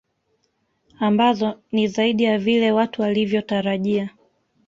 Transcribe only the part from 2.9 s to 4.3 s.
walivyotarajia